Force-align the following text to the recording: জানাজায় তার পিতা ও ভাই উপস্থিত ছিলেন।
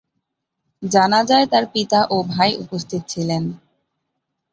জানাজায় 0.83 1.47
তার 1.47 1.65
পিতা 1.73 1.99
ও 2.09 2.17
ভাই 2.27 2.51
উপস্থিত 2.55 3.01
ছিলেন। 3.07 3.43